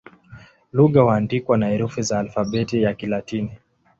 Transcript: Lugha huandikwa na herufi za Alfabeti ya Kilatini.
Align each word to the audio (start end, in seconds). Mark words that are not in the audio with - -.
Lugha 0.71 1.01
huandikwa 1.01 1.57
na 1.57 1.67
herufi 1.69 2.01
za 2.01 2.19
Alfabeti 2.19 2.81
ya 2.83 2.93
Kilatini. 2.93 3.51